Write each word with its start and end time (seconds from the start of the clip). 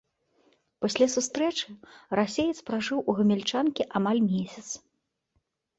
Пасля 0.85 1.07
сустрэчы 1.15 1.67
расеец 2.21 2.57
пражыў 2.71 2.99
у 3.09 3.17
гамяльчанкі 3.21 3.83
амаль 4.01 4.21
месяц. 4.35 4.67